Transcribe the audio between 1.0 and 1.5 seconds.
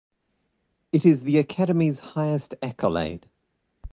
is the